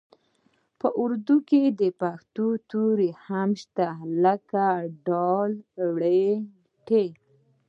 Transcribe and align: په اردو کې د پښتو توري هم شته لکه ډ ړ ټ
په 0.79 0.87
اردو 1.01 1.37
کې 1.49 1.61
د 1.79 1.81
پښتو 2.01 2.47
توري 2.69 3.09
هم 3.25 3.49
شته 3.61 3.87
لکه 4.23 4.65
ډ 5.05 5.09
ړ 5.99 6.01
ټ 6.87 6.89